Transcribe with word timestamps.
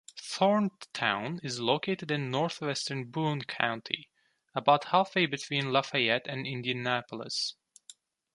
Thorntown 0.19 1.39
is 1.45 1.59
located 1.59 2.09
in 2.09 2.31
northwestern 2.31 3.11
Boone 3.11 3.43
County, 3.43 4.09
about 4.55 4.85
halfway 4.85 5.27
between 5.27 5.71
Lafayette 5.71 6.25
and 6.27 6.47
Indianapolis. 6.47 7.53